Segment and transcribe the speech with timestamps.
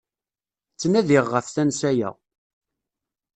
[0.73, 2.09] Ttnadiɣ ɣef tansa-ya!